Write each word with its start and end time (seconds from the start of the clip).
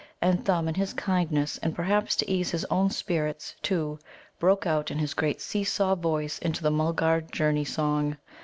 And 0.19 0.43
Thumb, 0.43 0.67
in 0.67 0.73
his 0.73 0.93
kindness, 0.93 1.59
and 1.61 1.75
perhaps 1.75 2.15
to 2.15 2.27
ease 2.27 2.49
his 2.49 2.65
own 2.71 2.89
spirits, 2.89 3.53
too, 3.61 3.99
broke 4.39 4.65
out 4.65 4.89
in 4.89 4.97
his 4.97 5.13
great 5.13 5.39
seesaw 5.39 5.93
voice 5.93 6.39
into 6.39 6.63
the 6.63 6.71
Mulgar 6.71 7.21
journey 7.29 7.65
song. 7.65 8.17